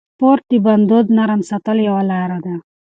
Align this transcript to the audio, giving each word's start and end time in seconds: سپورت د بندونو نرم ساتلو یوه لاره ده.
سپورت 0.13 0.43
د 0.51 0.53
بندونو 0.65 1.13
نرم 1.17 1.41
ساتلو 1.49 1.81
یوه 1.89 2.03
لاره 2.11 2.37
ده. 2.45 2.53